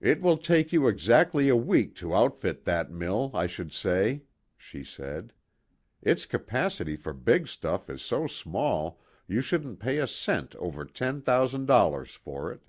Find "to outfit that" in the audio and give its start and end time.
1.96-2.90